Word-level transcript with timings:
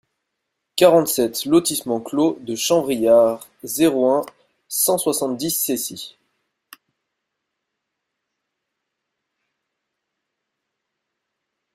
quarante-sept 0.77 1.45
lotissement 1.45 1.99
Clos 2.01 2.39
de 2.41 2.55
Champ-Vrillard, 2.55 3.47
zéro 3.63 4.09
un, 4.09 4.25
cent 4.67 4.97
soixante-dix 4.97 5.51
Cessy 5.51 6.17